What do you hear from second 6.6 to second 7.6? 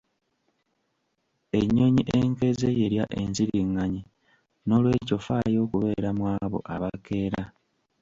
abakeera.